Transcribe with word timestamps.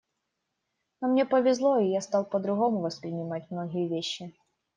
Но 0.99 1.09
мне 1.09 1.27
повезло, 1.27 1.77
и 1.77 1.89
я 1.91 2.01
стал 2.01 2.25
по-другому 2.25 2.79
воспринимать 2.79 3.51
многие 3.51 3.87
вещи. 3.87 4.33